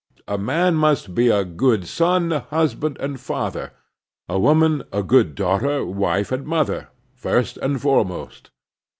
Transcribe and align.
A 0.27 0.35
man 0.39 0.73
must 0.73 1.13
be 1.13 1.27
a 1.29 1.45
good 1.45 1.85
son, 1.87 2.31
husband, 2.31 2.97
and 2.99 3.19
father, 3.21 3.71
a 4.27 4.39
woman 4.39 4.81
a 4.91 5.03
good 5.03 5.35
daughter, 5.35 5.85
wife, 5.85 6.31
and 6.31 6.43
mother, 6.43 6.87
first 7.13 7.57
and 7.57 7.79
foremost. 7.79 8.49